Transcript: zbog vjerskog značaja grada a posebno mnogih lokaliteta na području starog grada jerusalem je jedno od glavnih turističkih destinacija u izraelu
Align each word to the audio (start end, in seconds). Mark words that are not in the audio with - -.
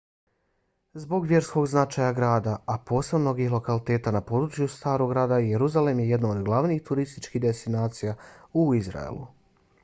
zbog 1.01 1.25
vjerskog 1.31 1.65
značaja 1.73 2.13
grada 2.19 2.53
a 2.75 2.77
posebno 2.91 3.19
mnogih 3.25 3.51
lokaliteta 3.57 4.13
na 4.15 4.21
području 4.31 4.67
starog 4.77 5.13
grada 5.13 5.39
jerusalem 5.49 6.03
je 6.05 6.09
jedno 6.15 6.33
od 6.37 6.43
glavnih 6.49 6.83
turističkih 6.89 7.45
destinacija 7.47 8.17
u 8.65 8.67
izraelu 8.81 9.31